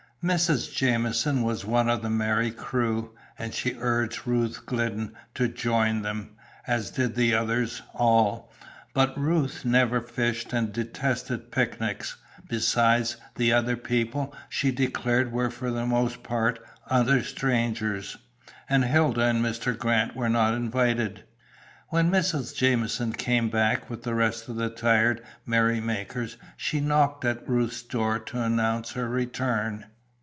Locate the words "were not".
20.15-20.53